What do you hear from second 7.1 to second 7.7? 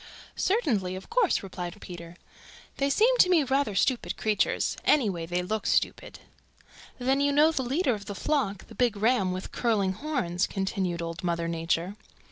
you know the